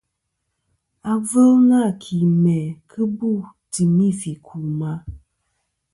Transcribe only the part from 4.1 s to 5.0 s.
fɨ̀ ku ma.